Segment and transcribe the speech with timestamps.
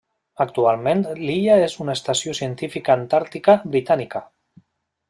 [0.45, 4.25] Actualment l'illa és una estació científica antàrtica britànica.